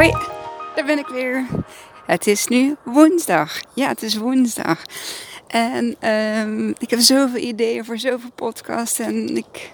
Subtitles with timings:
[0.00, 0.12] Hoi,
[0.74, 1.46] daar ben ik weer.
[2.06, 3.60] Het is nu woensdag.
[3.74, 4.82] Ja, het is woensdag.
[5.46, 8.98] En ehm, ik heb zoveel ideeën voor zoveel podcasts.
[8.98, 9.70] En ik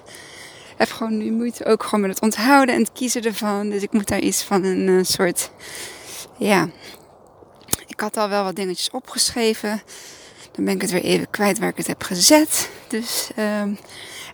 [0.77, 3.71] heb gewoon nu moeite ook gewoon met het onthouden en het kiezen ervan.
[3.71, 5.51] Dus ik moet daar iets van een uh, soort.
[6.39, 6.69] Ja.
[7.87, 9.83] Ik had al wel wat dingetjes opgeschreven.
[10.53, 12.71] Dan ben ik het weer even kwijt waar ik het heb gezet.
[12.89, 13.75] Dus ehm,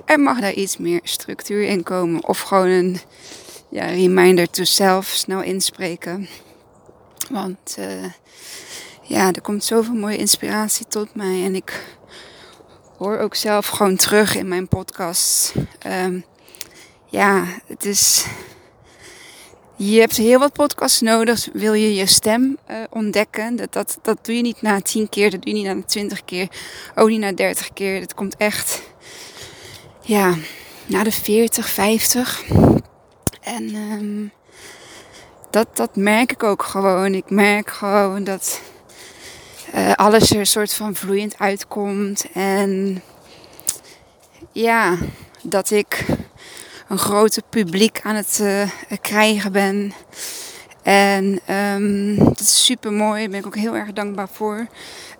[0.04, 2.28] er mag daar iets meer structuur in komen.
[2.28, 3.00] Of gewoon een
[3.72, 6.28] ja, reminder to self snel inspreken.
[7.30, 8.04] Want uh,
[9.02, 11.44] ja, er komt zoveel mooie inspiratie tot mij.
[11.44, 11.96] En ik
[12.98, 15.54] hoor ook zelf gewoon terug in mijn podcast.
[15.86, 16.24] Um,
[17.06, 18.26] ja, het is.
[19.76, 21.48] Je hebt heel wat podcasts nodig.
[21.52, 23.56] Wil je je stem uh, ontdekken?
[23.56, 26.24] Dat, dat, dat doe je niet na tien keer, dat doe je niet na twintig
[26.24, 26.48] keer,
[26.94, 28.00] ook niet na dertig keer.
[28.00, 28.82] Dat komt echt,
[30.00, 30.34] ja,
[30.86, 32.42] na de 40, 50.
[33.42, 34.32] En um,
[35.50, 37.14] dat, dat merk ik ook gewoon.
[37.14, 38.60] Ik merk gewoon dat
[39.74, 42.26] uh, alles er een soort van vloeiend uitkomt.
[42.32, 43.02] En
[44.52, 44.96] ja,
[45.42, 46.04] dat ik
[46.88, 48.68] een groter publiek aan het uh,
[49.00, 49.92] krijgen ben.
[50.82, 53.20] En um, dat is super mooi.
[53.20, 54.66] Daar ben ik ook heel erg dankbaar voor.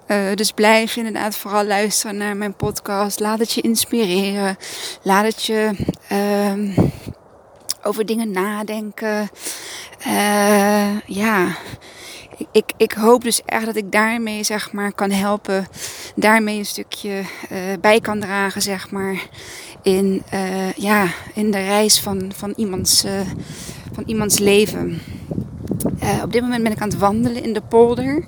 [0.07, 3.21] Uh, dus blijf inderdaad vooral luisteren naar mijn podcast.
[3.21, 4.57] Laat het je inspireren.
[5.03, 5.71] Laat het je
[6.13, 6.93] um,
[7.83, 9.29] over dingen nadenken.
[10.07, 11.57] Uh, ja,
[12.53, 15.67] ik, ik, hoop dus echt dat ik daarmee zeg maar kan helpen.
[16.17, 17.23] Daarmee een stukje
[17.53, 19.27] uh, bij kan dragen, zeg maar.
[19.83, 23.05] In, uh, ja, in de reis van, van, iemands,
[23.93, 25.01] van iemands leven.
[26.23, 28.25] Op dit moment ben ik aan het wandelen in de polder.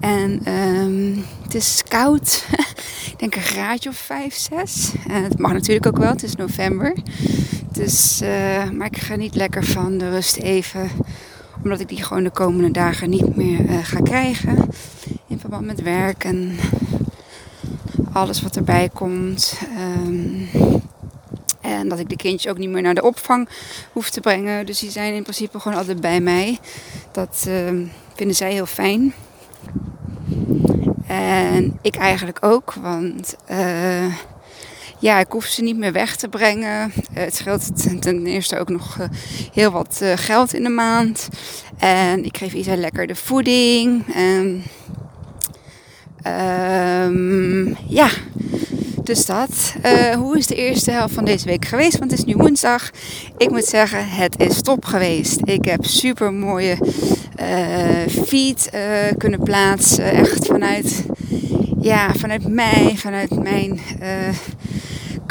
[0.00, 2.44] En um, het is koud.
[3.12, 4.92] ik denk een graadje of 5, 6.
[5.08, 6.96] En het mag natuurlijk ook wel, het is november.
[7.72, 10.90] Dus, uh, maar ik geniet lekker van de rust even.
[11.64, 14.68] Omdat ik die gewoon de komende dagen niet meer uh, ga krijgen.
[15.26, 16.56] In verband met werk en
[18.12, 19.60] alles wat erbij komt.
[20.06, 20.48] Um,
[21.74, 23.48] en dat ik de kindjes ook niet meer naar de opvang
[23.92, 24.66] hoef te brengen.
[24.66, 26.58] Dus die zijn in principe gewoon altijd bij mij.
[27.12, 29.14] Dat uh, vinden zij heel fijn.
[31.06, 34.14] En ik eigenlijk ook, want uh,
[34.98, 36.92] ja, ik hoef ze niet meer weg te brengen.
[36.96, 39.06] Uh, het scheelt ten eerste ook nog uh,
[39.52, 41.28] heel wat geld in de maand.
[41.78, 44.14] En ik geef Isa lekker de voeding.
[44.14, 44.62] En
[47.06, 48.08] um, ja,
[49.14, 49.74] dus dat.
[50.18, 51.98] hoe is de eerste helft van deze week geweest?
[51.98, 52.90] Want het is nu woensdag.
[53.36, 55.40] Ik moet zeggen, het is top geweest.
[55.44, 56.78] Ik heb super mooie
[58.24, 58.70] feed
[59.18, 60.04] kunnen plaatsen.
[60.04, 61.04] Echt vanuit
[61.80, 64.34] ja, vanuit mij, vanuit mijn uh,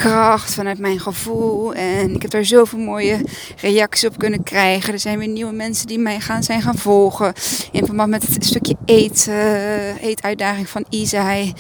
[0.02, 1.74] kracht, vanuit mijn gevoel.
[1.74, 3.26] En ik heb daar zoveel mooie
[3.62, 4.94] reacties op kunnen krijgen.
[4.94, 7.34] Er zijn weer nieuwe mensen die mij gaan, zijn gaan volgen.
[7.72, 11.54] In verband met het stukje eten, eetuitdaging van Isai.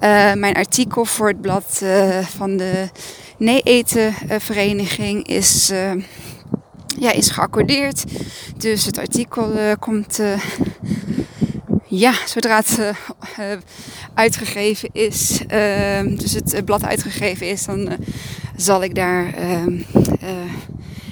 [0.00, 2.88] Uh, mijn artikel voor het blad uh, van de
[3.38, 5.72] Nee Eten Vereniging is
[6.98, 8.04] ja, is geaccordeerd.
[8.56, 10.20] Dus het artikel komt
[11.90, 13.52] ja, zodra het uh,
[14.14, 17.96] uitgegeven is, ehm, dus het blad uitgegeven is, dan
[18.56, 19.82] zal ik daar ehm,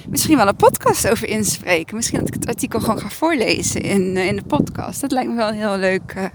[0.09, 1.95] misschien wel een podcast over inspreken.
[1.95, 5.01] Misschien dat ik het artikel gewoon ga voorlezen in, in de podcast.
[5.01, 6.29] Dat lijkt me wel een heel leuk,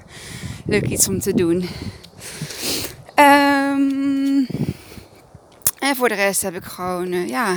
[0.66, 1.68] leuk iets om te doen.
[3.16, 4.46] Um,
[5.78, 7.52] en voor de rest heb ik gewoon, ja,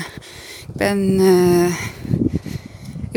[0.68, 1.20] ik ben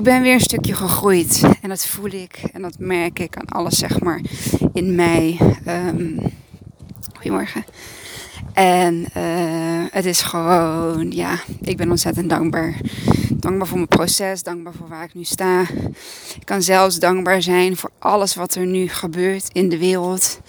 [0.00, 1.42] ik ben weer een stukje gegroeid.
[1.62, 4.20] En dat voel ik en dat merk ik aan alles, zeg maar,
[4.72, 5.38] in mij.
[5.68, 6.18] Um,
[7.14, 7.64] goedemorgen.
[8.52, 12.80] En uh, het is gewoon, ja, ik ben ontzettend dankbaar.
[13.30, 15.60] Dankbaar voor mijn proces, dankbaar voor waar ik nu sta.
[16.36, 20.40] Ik kan zelfs dankbaar zijn voor alles wat er nu gebeurt in de wereld.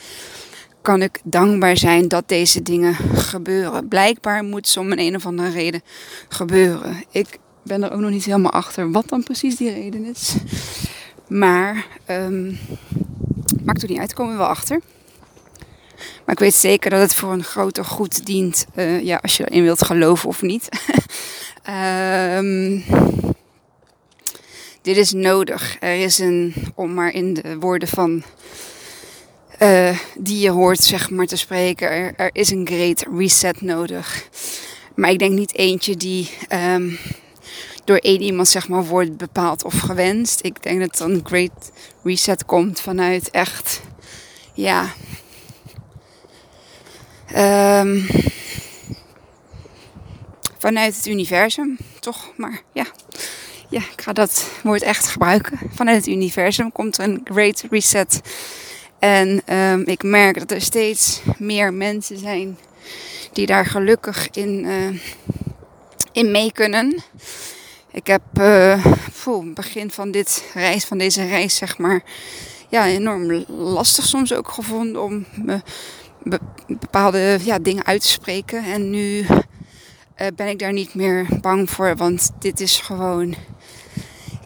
[0.81, 3.87] Kan ik dankbaar zijn dat deze dingen gebeuren.
[3.87, 5.81] Blijkbaar moet ze om een, een of andere reden
[6.29, 7.03] gebeuren.
[7.11, 10.35] Ik ben er ook nog niet helemaal achter wat dan precies die reden is.
[11.27, 12.59] Maar um,
[13.63, 14.81] maakt er niet uit, komen we wel achter.
[16.25, 18.65] Maar ik weet zeker dat het voor een groter goed dient.
[18.75, 20.69] Uh, ja, als je erin wilt geloven of niet.
[22.37, 22.83] um,
[24.81, 25.77] dit is nodig.
[25.79, 28.23] Er is een, om maar in de woorden van
[29.61, 32.17] uh, die je hoort, zeg maar, te spreken.
[32.17, 34.29] Er, is een great reset nodig.
[34.95, 36.29] Maar ik denk niet eentje die
[36.73, 36.97] um,
[37.83, 40.39] door één iemand zeg maar wordt bepaald of gewenst.
[40.43, 41.71] Ik denk dat een great
[42.03, 43.81] reset komt vanuit echt,
[44.53, 44.93] ja,
[47.35, 48.05] um,
[50.57, 52.31] vanuit het universum, toch?
[52.37, 52.85] Maar ja,
[53.69, 55.59] ja, ik ga dat woord echt gebruiken.
[55.73, 58.21] Vanuit het universum komt een great reset.
[58.99, 62.57] En ehm, ik merk dat er steeds meer mensen zijn
[63.33, 64.99] die daar gelukkig in, uh,
[66.11, 67.03] in mee kunnen.
[67.93, 68.85] Ik heb uh,
[69.25, 72.03] het begin van dit reis, van deze reis, zeg maar,
[72.69, 75.25] ja, enorm lastig soms ook gevonden om
[76.67, 78.63] bepaalde ja, dingen uit te spreken.
[78.63, 83.35] En nu uh, ben ik daar niet meer bang voor, want dit is gewoon.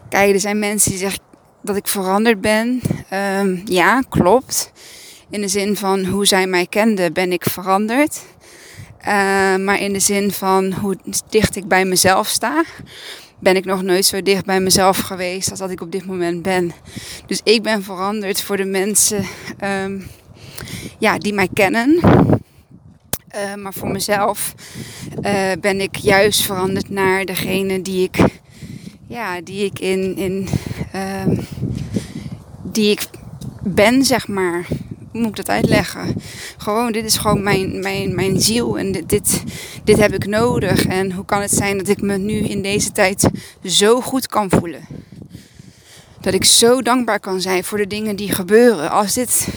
[0.08, 1.20] Kijk, er zijn mensen die zeggen
[1.62, 2.80] dat ik veranderd ben.
[3.12, 4.72] Um, ja, klopt.
[5.30, 8.22] In de zin van hoe zij mij kenden, ben ik veranderd.
[9.00, 10.96] Uh, maar in de zin van hoe
[11.28, 12.64] dicht ik bij mezelf sta,
[13.38, 16.42] ben ik nog nooit zo dicht bij mezelf geweest als dat ik op dit moment
[16.42, 16.72] ben.
[17.26, 19.24] Dus ik ben veranderd voor de mensen
[19.64, 20.06] um,
[20.98, 21.98] ja, die mij kennen.
[23.36, 24.54] Uh, maar voor mezelf
[25.22, 28.18] uh, ben ik juist veranderd naar degene die ik,
[29.06, 30.48] ja, die ik in, in
[30.94, 31.38] uh,
[32.62, 33.06] die ik
[33.62, 34.66] ben, zeg maar.
[35.16, 36.14] Moet ik dat uitleggen?
[36.56, 39.42] Gewoon, dit is gewoon mijn, mijn, mijn ziel en dit, dit,
[39.84, 40.86] dit heb ik nodig.
[40.86, 43.28] En hoe kan het zijn dat ik me nu in deze tijd
[43.64, 44.86] zo goed kan voelen?
[46.20, 48.90] Dat ik zo dankbaar kan zijn voor de dingen die gebeuren.
[48.90, 49.48] Als dit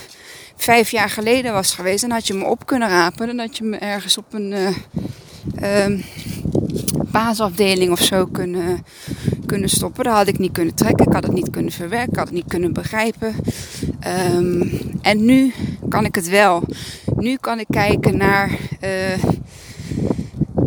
[0.55, 3.27] vijf jaar geleden was geweest, dan had je me op kunnen rapen.
[3.27, 6.03] Dan had je me ergens op een uh, uh,
[7.11, 8.85] paasafdeling of zo kunnen,
[9.49, 10.03] kunnen stoppen.
[10.03, 12.35] Dat had ik niet kunnen trekken, ik had het niet kunnen verwerken, ik had het
[12.35, 13.35] niet kunnen begrijpen.
[14.35, 15.53] Um, en nu
[15.89, 16.63] kan ik het wel.
[17.15, 18.49] Nu kan ik kijken naar
[18.83, 19.23] uh,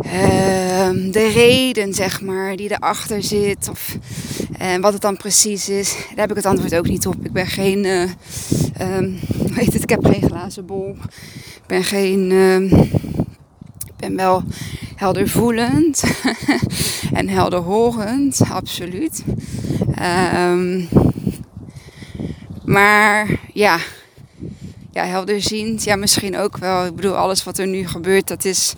[0.05, 3.69] uh, de reden, zeg maar, die erachter zit.
[3.69, 3.97] Of
[4.61, 5.95] uh, wat het dan precies is.
[5.95, 7.15] Daar heb ik het antwoord ook niet op.
[7.25, 9.19] Ik ben geen, um,
[9.55, 10.95] weet het, ik heb geen glazen bol.
[11.55, 12.31] Ik ben geen,
[13.85, 14.43] ik ben wel
[15.03, 16.03] heldervoelend
[17.19, 19.23] en helderhorend, absoluut.
[20.35, 20.89] Um,
[22.65, 23.79] maar ja,
[24.91, 26.85] ja, helderziend, ja, misschien ook wel.
[26.85, 28.73] Ik bedoel, alles wat er nu gebeurt, dat is,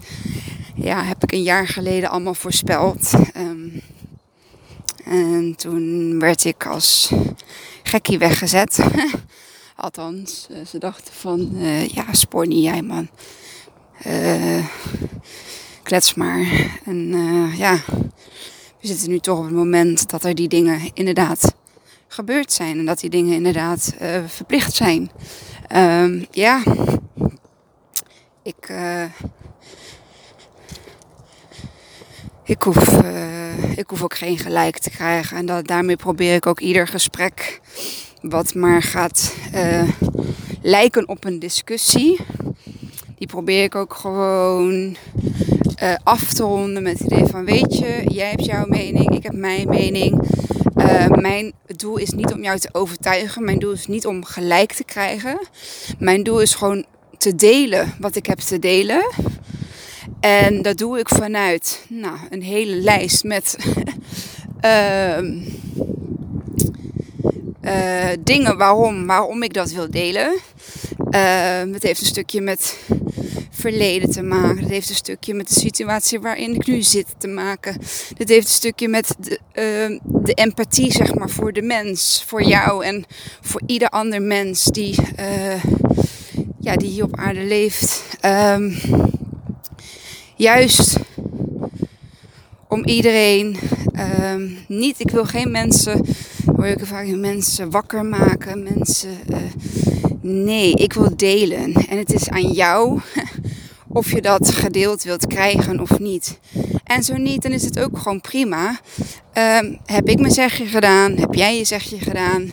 [0.76, 3.12] ja, heb ik een jaar geleden allemaal voorspeld.
[3.38, 3.82] Um,
[5.04, 7.12] en toen werd ik als
[7.84, 8.80] gekkie weggezet.
[9.76, 13.10] Althans, eh, ze dachten van, uh, ja, spoor niet jij man.
[14.08, 14.66] Uh,
[15.86, 16.70] klets maar.
[16.86, 17.80] En uh, ja,
[18.82, 21.54] we zitten nu toch op het moment dat er die dingen inderdaad
[22.08, 22.78] gebeurd zijn.
[22.78, 25.12] En dat die dingen inderdaad uh, verplicht zijn.
[25.76, 26.64] Um, ja,
[28.44, 29.04] ik, uh,
[32.44, 33.02] ik, hoef,
[33.76, 35.38] ik hoef ook geen gelijk te krijgen.
[35.38, 37.60] En dat, daarmee probeer ik ook ieder gesprek
[38.22, 39.36] wat maar gaat
[40.62, 42.20] lijken op een discussie.
[43.18, 44.96] Die probeer ik ook gewoon
[45.84, 49.24] uh, af te ronden met het idee van weet je, jij hebt jouw mening, ik
[49.24, 50.30] heb mijn mening.
[50.76, 53.44] Uh, mijn doel is niet om jou te overtuigen.
[53.44, 55.40] Mijn doel is niet om gelijk te krijgen.
[56.00, 56.86] Mijn doel is gewoon
[57.18, 59.14] te delen wat ik heb te delen.
[60.20, 63.58] En dat doe ik vanuit nou, een hele lijst met
[64.66, 65.18] uh,
[68.24, 70.40] dingen waarom, waarom ik dat wil delen.
[71.72, 72.78] Het heeft een stukje met
[73.50, 74.60] verleden te maken.
[74.60, 77.78] Het heeft een stukje met de situatie waarin ik nu zit te maken.
[78.18, 82.44] Dit heeft een stukje met de, uh, de empathie, zeg maar, voor de mens, voor
[82.44, 83.06] jou en
[83.42, 85.64] voor ieder ander mens die, uh,
[86.60, 88.04] ja, die hier op aarde leeft.
[88.26, 88.76] Um,
[90.36, 90.96] juist
[92.68, 93.58] om iedereen,
[94.68, 96.06] niet, ik wil geen mensen,
[96.56, 99.18] hoor ik vaak, mensen wakker maken, mensen.
[99.30, 99.38] Uh,
[100.26, 101.74] nee, ik wil delen.
[101.74, 103.00] En het is aan jou
[103.88, 106.40] of je dat gedeeld wilt krijgen of niet.
[106.84, 108.80] En zo niet, dan is het ook gewoon prima.
[109.34, 111.18] Um, heb ik mijn zegje gedaan?
[111.18, 112.50] Heb jij je zegje gedaan?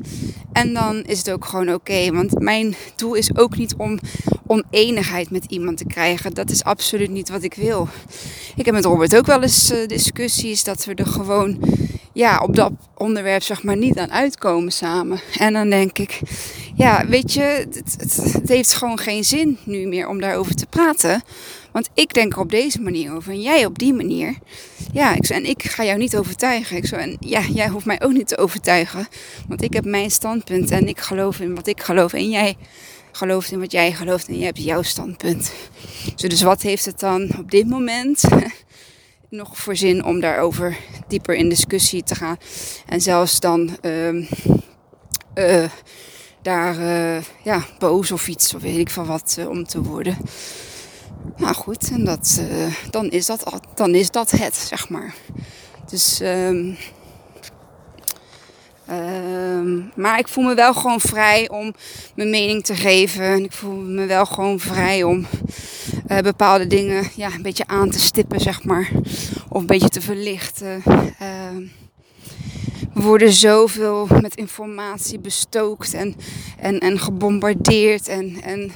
[0.52, 2.12] En dan is het ook gewoon oké.
[2.12, 3.98] Want mijn doel is ook niet om
[4.46, 6.34] oneenigheid met iemand te krijgen.
[6.34, 7.88] Dat is absoluut niet wat ik wil.
[8.56, 11.58] Ik heb met Robert ook wel eens uh, discussies dat we er gewoon
[12.12, 15.20] ja, op dat onderwerp zeg maar niet aan uitkomen samen.
[15.38, 16.20] En dan denk ik,
[16.74, 21.22] ja, weet je, het, het, heeft gewoon geen zin nu meer om daarover te praten.
[21.72, 24.34] Want ik denk er op deze manier over en jij op die manier.
[24.92, 26.76] Ja, ik, en ik ga jou niet overtuigen.
[26.76, 29.08] Ik zo, en ja, jij hoeft mij ook niet te overtuigen.
[29.48, 32.12] Want ik heb mijn standpunt en ik geloof in wat ik geloof.
[32.12, 32.56] En jij
[33.12, 35.52] gelooft in wat jij gelooft en jij hebt jouw standpunt.
[36.16, 38.24] dus wat heeft het dan op dit moment
[39.32, 42.36] nog voor zin om daarover dieper in discussie te gaan?
[42.86, 43.76] En zelfs dan...
[45.34, 45.64] Uh,
[46.42, 50.16] daar uh, ja, boos of iets, of weet ik van wat, uh, om te worden.
[51.36, 52.40] Nou goed, en dat,
[52.90, 55.14] dan, is dat, dan is dat het, zeg maar.
[55.90, 56.76] Dus um,
[58.92, 61.74] Ehm, maar ik voel me wel gewoon vrij om
[62.14, 63.24] mijn mening te geven.
[63.24, 65.26] En ik voel me wel gewoon vrij om
[66.08, 68.90] uh, bepaalde dingen ja, een beetje aan te stippen, zeg maar.
[69.48, 70.82] Of een beetje te verlichten.
[70.86, 71.68] Uh,
[72.94, 76.16] we worden zoveel met informatie bestookt en,
[76.58, 78.72] en, en gebombardeerd en, en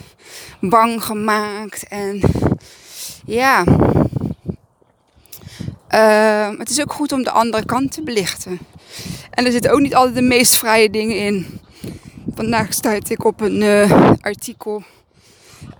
[0.60, 1.88] bang gemaakt.
[1.88, 2.20] En
[3.26, 3.64] ja,
[5.90, 8.58] uh, het is ook goed om de andere kant te belichten.
[9.36, 11.60] En er zitten ook niet altijd de meest vrije dingen in.
[12.34, 14.82] Vandaag stuit ik op een uh, artikel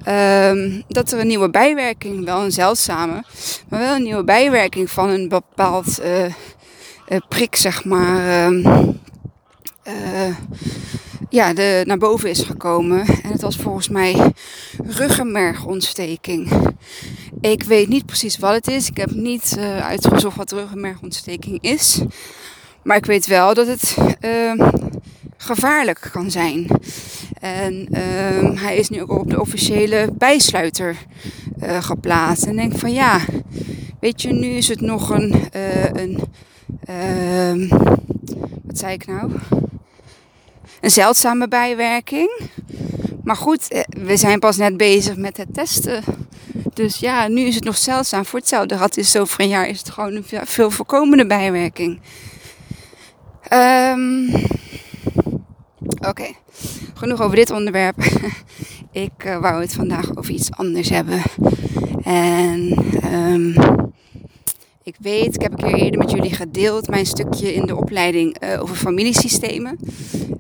[0.09, 3.25] um, dat er een nieuwe bijwerking, wel een zeldzame,
[3.69, 10.37] maar wel een nieuwe bijwerking van een bepaald uh, prik, zeg maar, uh,
[11.31, 13.07] ja, de, naar boven is gekomen.
[13.07, 14.33] En het was volgens mij
[14.87, 16.53] ruggenmergontsteking.
[17.41, 18.89] Ik weet niet precies wat het is.
[18.89, 22.01] Ik heb niet uitgezocht wat ruggenmergontsteking is.
[22.87, 24.69] Maar ik weet wel dat het uh,
[25.37, 26.66] gevaarlijk kan zijn.
[27.40, 30.97] En uh, hij is nu ook op de officiële bijsluiter
[31.62, 32.45] uh, geplaatst.
[32.45, 33.21] En denk van ja,
[34.00, 36.21] weet je, nu is het nog een, uh, een
[36.85, 37.69] ehm,
[38.62, 39.33] wat zei ik nou?
[40.81, 42.40] Een zeldzame bijwerking.
[43.25, 46.05] Maar goed, eh, we zijn pas net bezig met het testen.
[46.75, 48.25] Dus ja, nu is het nog zeldzaam.
[48.25, 52.00] Voor hetzelfde had is over een jaar is het gewoon een veel voorkomende bijwerking.
[53.53, 54.29] Um,
[56.09, 56.26] Oké,
[56.95, 57.97] genoeg over dit onderwerp.
[58.93, 61.23] ik uh, wou het vandaag over iets anders hebben.
[62.03, 62.85] En
[63.15, 63.55] um,
[64.83, 68.43] ik weet, ik heb een keer eerder met jullie gedeeld mijn stukje in de opleiding
[68.43, 69.79] uh, over familiesystemen.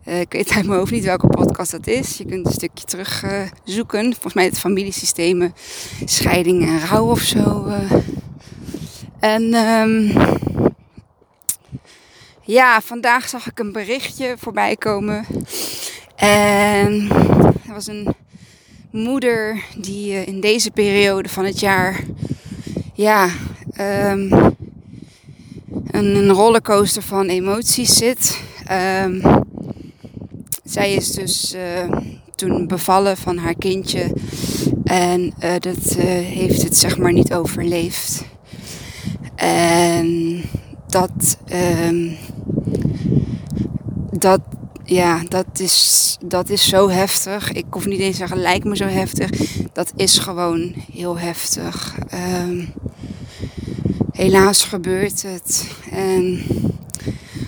[0.08, 2.16] Uh, ik weet uit mijn hoofd niet welke podcast dat is.
[2.16, 3.24] Je kunt een stukje terug
[3.64, 4.12] zoeken.
[4.12, 5.54] Volgens mij het familiesystemen,
[6.04, 7.66] scheiding en rouw of zo.
[9.18, 10.12] En um,
[12.46, 15.26] ja, vandaag zag ik een berichtje voorbij komen.
[16.16, 17.08] En
[17.66, 18.14] er was een
[18.90, 22.04] moeder die eh, in deze periode van het jaar
[22.94, 23.28] ja,
[23.80, 24.32] um,
[25.90, 28.40] een, een, rollercoaster van emoties zit.
[29.02, 29.22] Um,
[30.64, 31.98] zij is dus uh,
[32.34, 34.12] toen bevallen van haar kindje
[34.84, 38.24] en uh, dat heeft het zeg maar niet overleefd.
[39.34, 40.42] En
[40.86, 41.38] dat
[41.86, 42.16] um,
[44.18, 44.40] dat,
[44.84, 47.52] ja, dat is, dat is zo heftig.
[47.52, 49.30] Ik hoef niet eens te zeggen, lijkt me zo heftig.
[49.72, 51.96] Dat is gewoon heel heftig.
[52.42, 52.72] Um,
[54.12, 55.68] helaas gebeurt het.
[55.90, 56.32] En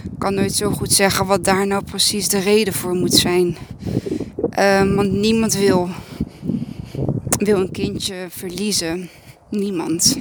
[0.04, 3.56] ik kan nooit zo goed zeggen wat daar nou precies de reden voor moet zijn.
[4.58, 5.88] Um, want niemand wil,
[7.38, 9.08] wil een kindje verliezen.
[9.50, 10.18] Niemand.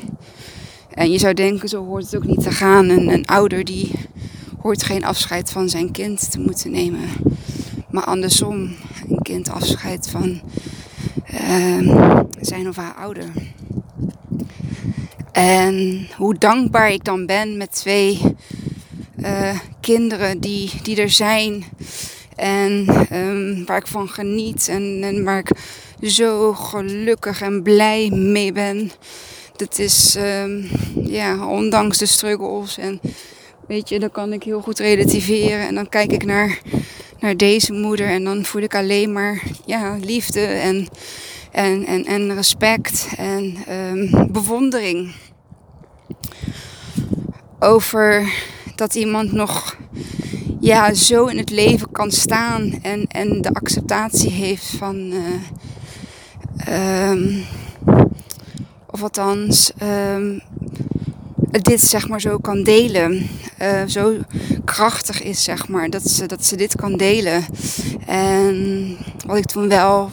[0.93, 2.89] En je zou denken, zo hoort het ook niet te gaan.
[2.89, 3.91] Een, een ouder die
[4.67, 7.09] hoort geen afscheid van zijn kind te moeten nemen.
[7.89, 8.75] Maar andersom,
[9.09, 10.41] een kind afscheid van
[11.33, 13.29] uh, zijn of haar ouder.
[15.31, 18.21] En hoe dankbaar ik dan ben met twee
[19.19, 21.63] uh, kinderen die, die er zijn.
[22.35, 25.51] En um, waar ik van geniet en, en, waar ik
[26.09, 28.91] zo gelukkig en blij mee ben.
[29.55, 30.69] Dat is, um,
[31.03, 32.99] ja, ondanks de struggles en
[33.67, 35.67] Weet je, dan kan ik heel goed relativeren.
[35.67, 36.59] En dan kijk ik naar,
[37.19, 38.07] naar deze moeder.
[38.07, 40.87] En dan voel ik alleen maar ja, liefde en,
[41.51, 45.15] en, en, en respect en um, bewondering.
[47.59, 48.33] Over
[48.75, 49.77] dat iemand nog
[50.59, 52.79] ja, zo in het leven kan staan.
[52.81, 55.13] En, en de acceptatie heeft van.
[56.69, 57.43] Uh,
[58.87, 59.71] of althans.
[59.83, 60.41] Um,
[61.63, 63.29] dit zeg maar zo kan delen.
[63.61, 64.13] Uh, zo
[64.65, 67.45] krachtig is, zeg maar, dat ze, dat ze dit kan delen.
[68.05, 70.11] En wat ik toen wel.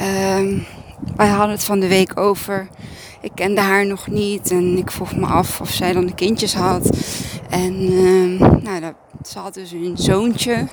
[0.00, 0.60] Uh,
[1.16, 2.68] wij hadden het van de week over.
[3.20, 6.54] Ik kende haar nog niet en ik vroeg me af of zij dan de kindjes
[6.54, 6.90] had.
[7.50, 8.94] En uh, nou, dat,
[9.28, 10.66] ze had dus een zoontje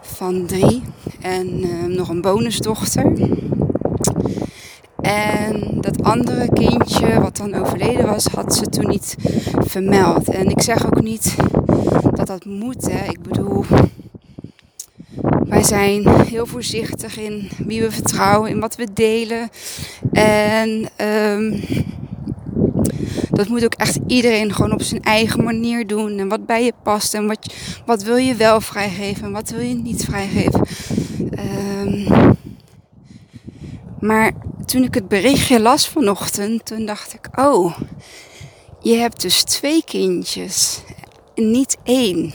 [0.00, 0.82] van drie
[1.20, 3.12] en ehm, nog een bonusdochter.
[5.00, 5.67] En
[6.08, 9.14] andere kindje, wat dan overleden was, had ze toen niet
[9.58, 10.28] vermeld.
[10.28, 11.34] En ik zeg ook niet
[12.14, 12.92] dat dat moet.
[12.92, 13.08] Hè.
[13.08, 13.64] Ik bedoel,
[15.44, 19.48] wij zijn heel voorzichtig in wie we vertrouwen, in wat we delen.
[20.12, 21.60] En um,
[23.30, 26.18] dat moet ook echt iedereen gewoon op zijn eigen manier doen.
[26.18, 27.54] En wat bij je past en wat,
[27.86, 30.66] wat wil je wel vrijgeven en wat wil je niet vrijgeven.
[31.80, 32.06] Um,
[34.00, 34.32] maar
[34.64, 37.78] toen ik het berichtje las vanochtend, toen dacht ik, oh,
[38.80, 40.82] je hebt dus twee kindjes,
[41.34, 42.32] niet één.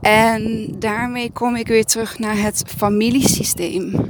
[0.00, 4.06] En daarmee kom ik weer terug naar het familiesysteem.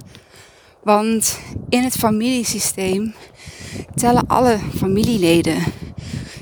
[0.82, 1.38] Want
[1.68, 3.14] in het familiesysteem
[3.94, 5.64] tellen alle familieleden,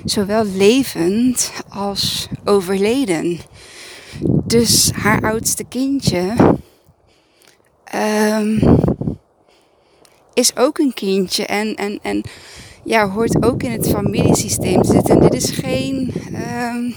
[0.05, 3.39] zowel levend als overleden.
[4.45, 6.35] Dus haar oudste kindje
[7.95, 8.79] um,
[10.37, 12.23] is ook een kindje en, en, en
[12.85, 15.15] ja, hoort ook in het familiesysteem te zitten.
[15.15, 16.15] En dit is geen
[16.63, 16.95] um,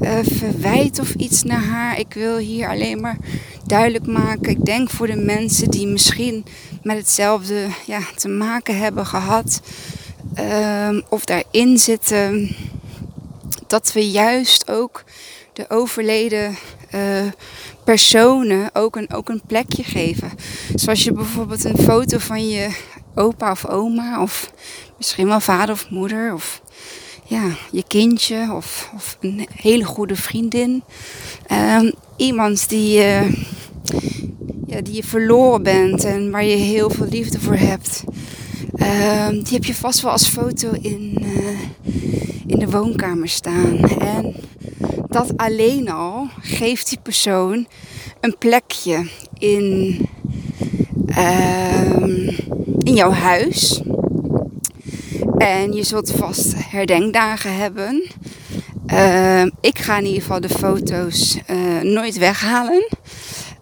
[0.00, 1.98] uh, verwijt of iets naar haar.
[1.98, 3.16] Ik wil hier alleen maar
[3.66, 4.50] duidelijk maken.
[4.50, 6.44] Ik denk voor de mensen die misschien
[6.82, 9.60] met hetzelfde ja, te maken hebben gehad.
[10.88, 12.56] Um, of daarin zitten.
[13.66, 15.04] Dat we juist ook
[15.52, 16.56] de overleden
[16.94, 17.30] uh,
[17.84, 20.30] personen ook een, ook een plekje geven.
[20.74, 22.76] Zoals je bijvoorbeeld een foto van je
[23.14, 24.52] opa of oma, of
[24.96, 26.62] misschien wel vader of moeder, of
[27.24, 30.82] ja, je kindje, of, of een hele goede vriendin.
[31.52, 33.32] Um, iemand die, uh,
[34.66, 38.04] ja, die je verloren bent en waar je heel veel liefde voor hebt.
[38.76, 41.60] Uh, die heb je vast wel als foto in, uh,
[42.46, 43.78] in de woonkamer staan.
[43.98, 44.34] En
[45.14, 47.66] dat alleen al geeft die persoon
[48.20, 49.98] een plekje in,
[51.06, 52.38] uh,
[52.78, 53.82] in jouw huis.
[55.38, 58.10] En je zult vast herdenkdagen hebben.
[58.86, 62.88] Uh, ik ga in ieder geval de foto's uh, nooit weghalen.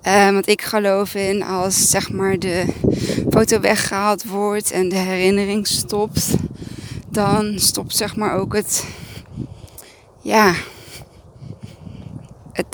[0.06, 2.64] Uh, want ik geloof in als zeg maar de
[3.30, 6.34] foto weggehaald wordt en de herinnering stopt,
[7.08, 8.84] dan stopt zeg maar ook het,
[10.22, 10.54] ja,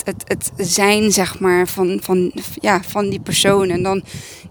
[0.09, 3.69] het, het, zijn zeg maar van, van, ja, van die persoon.
[3.69, 4.03] En dan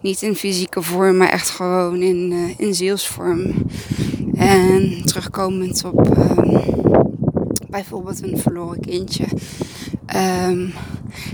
[0.01, 3.53] niet in fysieke vorm, maar echt gewoon in, uh, in zielsvorm.
[4.35, 6.61] En terugkomend op um,
[7.69, 9.25] bijvoorbeeld een verloren kindje.
[10.47, 10.73] Um,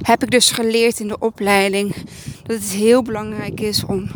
[0.02, 1.96] heb ik dus geleerd in de opleiding
[2.44, 4.08] dat het heel belangrijk is om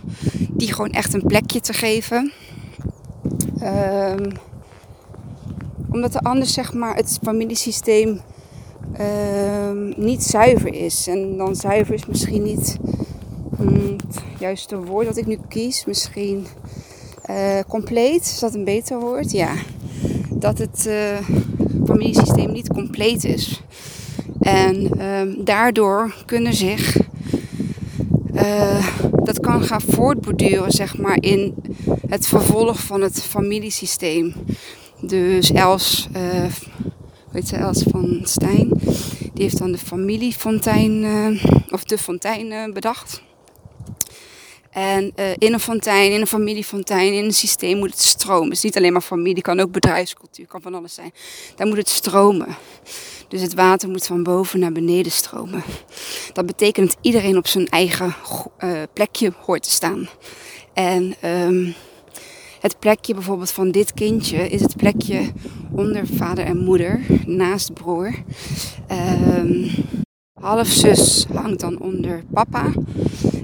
[0.50, 2.32] die gewoon echt een plekje te geven.
[3.64, 4.32] Um,
[5.90, 8.22] omdat er anders zeg maar het familiesysteem
[9.00, 11.08] uh, niet zuiver is.
[11.08, 12.78] En dan zuiver is misschien niet
[13.58, 15.86] mm, het juiste woord dat ik nu kies.
[15.86, 16.46] Misschien
[17.30, 19.32] uh, compleet, is dat een beter woord?
[19.32, 19.54] Ja.
[20.30, 21.20] Dat het uh,
[21.86, 23.62] familiesysteem niet compleet is.
[24.40, 26.98] En um, daardoor kunnen zich
[28.34, 28.88] uh,
[29.24, 31.56] dat kan gaan voortborduren, zeg maar, in
[32.08, 34.34] het vervolg van het familiesysteem.
[35.02, 36.44] Dus uh,
[37.38, 38.70] weet van Stijn,
[39.34, 43.22] die heeft dan de familiefontein, uh, of de fontein bedacht.
[44.70, 48.48] En uh, in een fontein, in een familiefontein, in een systeem moet het stromen.
[48.48, 51.14] Het is niet alleen maar familie, kan ook bedrijfscultuur, kan van alles zijn.
[51.56, 52.58] Daar moet het stromen.
[53.28, 55.64] Dus het water moet van boven naar beneden stromen.
[56.34, 58.16] Dat betekent dat iedereen op zijn eigen
[58.94, 60.10] plekje hoort te staan.
[60.74, 61.76] En um,
[62.60, 65.32] het plekje bijvoorbeeld van dit kindje is het plekje
[65.72, 68.14] onder vader en moeder, naast broer.
[68.92, 69.70] Um,
[70.34, 72.72] halfzus hangt dan onder papa.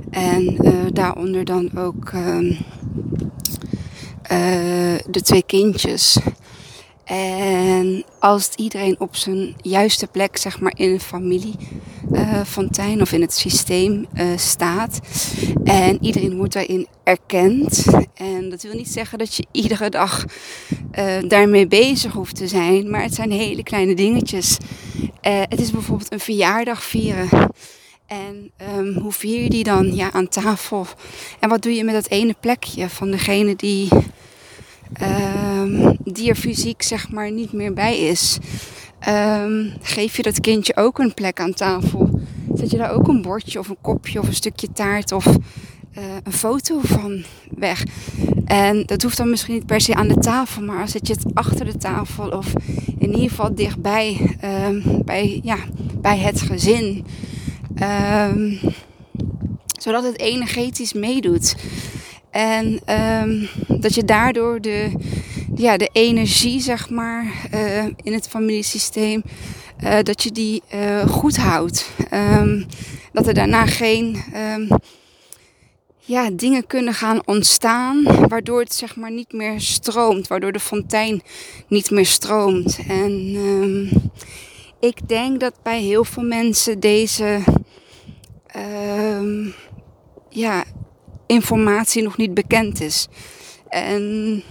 [0.09, 2.57] En uh, daaronder dan ook um,
[4.31, 6.17] uh, de twee kindjes.
[7.03, 13.21] En als iedereen op zijn juiste plek, zeg maar in een familiefontein uh, of in
[13.21, 14.99] het systeem uh, staat.
[15.63, 17.85] En iedereen wordt daarin erkend.
[18.13, 20.25] En dat wil niet zeggen dat je iedere dag
[20.99, 22.89] uh, daarmee bezig hoeft te zijn.
[22.89, 24.57] Maar het zijn hele kleine dingetjes.
[25.21, 27.51] het is bijvoorbeeld een verjaardag vieren.
[28.07, 29.95] En um, hoe vier je die dan?
[29.95, 30.85] Ja, aan tafel.
[31.39, 33.89] En wat doe je met dat ene plekje van degene die
[35.01, 38.37] um, die er fysiek zeg maar niet meer bij is.
[39.09, 42.19] Um, geef je dat kindje ook een plek aan tafel?
[42.53, 46.03] Zet je daar ook een bordje of een kopje of een stukje taart of uh,
[46.23, 47.23] een foto van
[47.57, 47.83] weg?
[48.45, 51.25] En dat hoeft dan misschien niet per se aan de tafel, maar zet je het
[51.33, 52.53] achter de tafel of
[52.97, 55.57] in ieder geval dichtbij um, bij, ja,
[56.01, 57.05] bij het gezin.
[59.79, 61.55] zodat het energetisch meedoet.
[62.33, 62.79] En
[63.23, 64.91] um, dat je daardoor de,
[65.55, 69.23] ja, de energie, zeg maar, uh, in het familiesysteem,
[69.83, 71.89] uh, dat je die uh, goed houdt.
[72.13, 72.65] Um,
[73.11, 74.23] dat er daarna geen
[74.55, 74.67] um,
[75.99, 81.21] ja, dingen kunnen gaan ontstaan, waardoor het zeg maar niet meer stroomt, waardoor de fontein
[81.67, 82.79] niet meer stroomt.
[82.87, 83.89] En
[84.79, 87.39] ik denk dat bij heel veel mensen deze
[90.29, 90.63] ja,
[91.33, 93.07] informatie nog niet bekend is.
[93.69, 94.43] En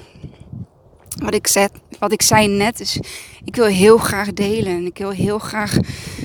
[1.22, 1.68] wat ik, zei,
[1.98, 3.00] wat ik zei net is,
[3.44, 4.72] ik wil heel graag delen.
[4.72, 5.76] En ik wil heel graag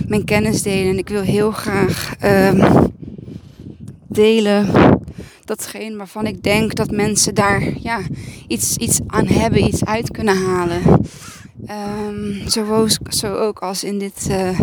[0.08, 0.92] mijn kennis delen.
[0.92, 2.88] En ik wil heel graag ehm,
[4.08, 4.96] delen
[5.48, 8.00] datgene waarvan ik denk dat mensen daar ja,
[8.48, 10.82] iets, iets aan hebben, iets uit kunnen halen.
[11.70, 14.60] Um, zo, zo, ook als in dit, uh,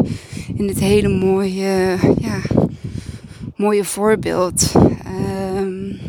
[0.54, 2.40] in dit hele mooie, ja,
[3.56, 4.72] mooie voorbeeld.
[5.56, 6.00] Um,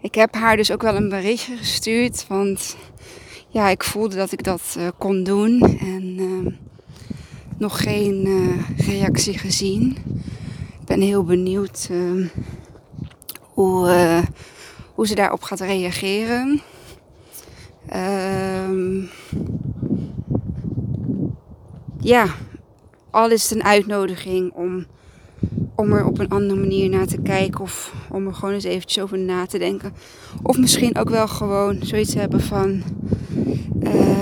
[0.00, 2.76] ik heb haar dus ook wel een berichtje gestuurd, want
[3.48, 6.52] ja, ik voelde dat ik dat uh, kon doen en uh,
[7.58, 9.96] nog geen uh, reactie gezien.
[10.80, 12.26] Ik ben heel benieuwd ehm,
[13.40, 14.22] hoe,
[14.94, 16.62] hoe ze daarop gaat reageren.
[22.00, 22.26] Ja,
[23.10, 24.86] al is het een uitnodiging om,
[25.76, 27.60] om er op een andere manier naar te kijken.
[27.60, 29.92] Of om er gewoon eens eventjes over na te denken.
[30.42, 32.82] Of misschien ook wel gewoon zoiets hebben van...
[33.82, 34.16] Uh,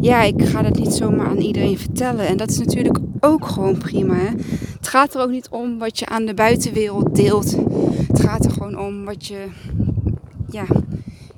[0.00, 2.26] ja, ik ga dat niet zomaar aan iedereen vertellen.
[2.26, 4.14] En dat is natuurlijk ook gewoon prima.
[4.14, 4.30] Hè?
[4.76, 7.56] Het gaat er ook niet om wat je aan de buitenwereld deelt.
[8.06, 9.46] Het gaat er gewoon om wat je
[10.50, 10.66] ja,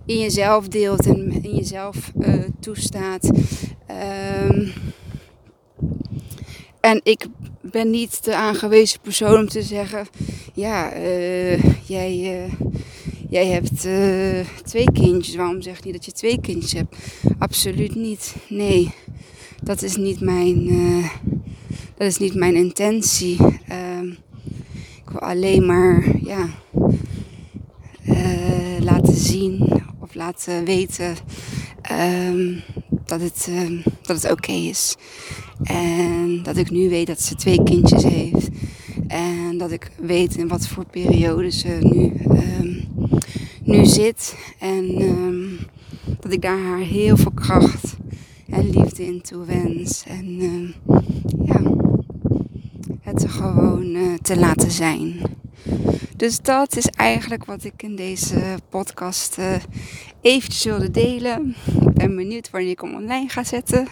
[0.05, 3.31] in jezelf deelt en in jezelf uh, toestaat.
[4.50, 4.72] Um,
[6.81, 7.26] en ik
[7.70, 10.06] ben niet de aangewezen persoon om te zeggen:
[10.54, 12.52] Ja, uh, jij, uh,
[13.28, 15.35] jij hebt uh, twee kindjes.
[15.35, 16.96] Waarom zeg je niet dat je twee kindjes hebt?
[17.38, 18.35] Absoluut niet.
[18.48, 18.90] Nee,
[19.62, 20.70] dat is niet mijn,
[21.96, 23.37] dat is niet mijn intentie.
[23.68, 24.09] Ehm,
[24.74, 26.48] ik wil alleen maar ja,
[28.80, 31.16] laten zien of laten weten
[31.92, 32.62] um,
[33.11, 34.96] dat het, uh, dat het oké is.
[35.62, 38.49] En dat ik nu weet dat ze twee kindjes heeft.
[39.07, 42.12] En dat ik weet in wat voor periode ze nu,
[42.61, 42.88] um,
[43.64, 44.37] nu zit.
[44.59, 45.59] En um,
[46.20, 47.96] dat ik daar haar heel veel kracht
[48.49, 50.03] en liefde in toe wens.
[50.07, 50.75] En
[51.44, 51.61] ja,
[53.01, 55.20] het gewoon uh, te laten zijn.
[56.16, 59.55] Dus dat is eigenlijk wat ik in deze podcast uh,
[60.20, 61.55] eventjes wilde delen.
[62.00, 63.86] Ben benieuwd wanneer ik hem online ga zetten.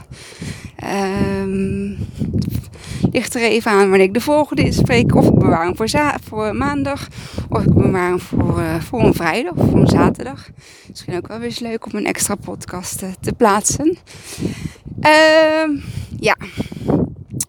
[1.42, 1.98] Um,
[3.10, 5.14] ligt er even aan wanneer ik de volgende inspreek.
[5.14, 5.88] Of ik bewaar hem voor,
[6.24, 7.08] voor maandag.
[7.48, 10.50] Of ik bewaar hem voor, uh, voor een vrijdag of voor een zaterdag.
[10.88, 13.98] Misschien ook wel weer eens leuk om een extra podcast uh, te plaatsen.
[15.00, 15.82] Uh,
[16.18, 16.36] ja.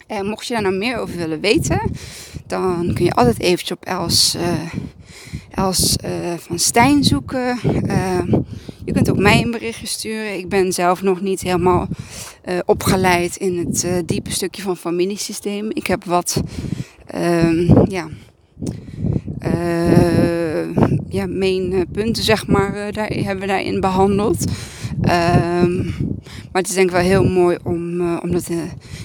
[0.07, 1.91] En mocht je daar nou meer over willen weten,
[2.47, 4.73] dan kun je altijd eventjes op Els, uh,
[5.49, 5.95] Els
[6.37, 7.59] van Stijn zoeken.
[8.89, 10.37] Uh, je kunt ook mij een berichtje sturen.
[10.37, 11.87] Ik ben zelf nog niet helemaal
[12.65, 15.69] opgeleid in het diepe stukje van familiesysteem.
[15.69, 16.41] Ik heb wat,
[17.05, 18.07] ehm, ja,
[21.09, 24.45] ja, main punten, zeg maar, daar, hebben we daarin behandeld.
[25.01, 25.93] Um,
[26.51, 28.57] maar het is denk ik wel heel mooi om, uh, om, dat, uh,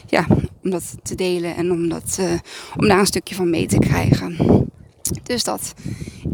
[0.06, 0.26] ja,
[0.62, 2.32] om dat te delen en om, dat, uh,
[2.76, 4.36] om daar een stukje van mee te krijgen.
[5.22, 5.74] Dus dat.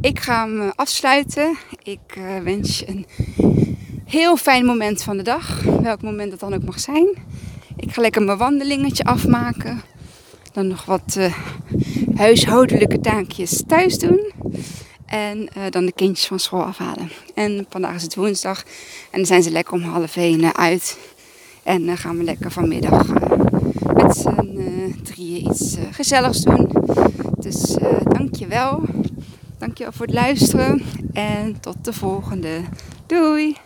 [0.00, 1.56] Ik ga hem afsluiten.
[1.82, 3.06] Ik wens je een
[4.04, 5.62] heel fijn moment van de dag.
[5.62, 7.08] Welk moment dat dan ook mag zijn.
[7.76, 9.82] Ik ga lekker mijn wandelingetje afmaken.
[10.52, 11.18] Dan nog wat
[12.14, 14.32] huishoudelijke taakjes thuis doen.
[15.06, 17.10] En dan de kindjes van school afhalen.
[17.34, 18.62] En vandaag is het woensdag.
[19.10, 20.98] En dan zijn ze lekker om half één uit.
[21.62, 23.06] En dan gaan we lekker vanmiddag
[23.94, 26.70] met z'n drieën iets gezelligs doen.
[27.40, 28.82] Dus dankjewel.
[29.58, 30.82] Dankjewel voor het luisteren.
[31.12, 32.60] En tot de volgende.
[33.06, 33.56] Doei!